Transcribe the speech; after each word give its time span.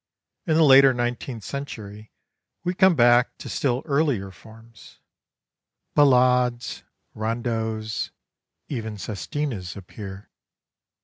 In 0.47 0.55
the 0.55 0.63
later 0.63 0.95
nineteenth 0.95 1.43
century 1.43 2.11
we 2.63 2.73
come 2.73 2.95
back 2.95 3.37
to 3.37 3.47
still 3.47 3.83
earlier 3.85 4.31
forms. 4.31 4.97
Ballades, 5.95 6.81
rondeaus, 7.13 8.09
even 8.67 8.95
sestinas 8.97 9.75
appear. 9.77 10.31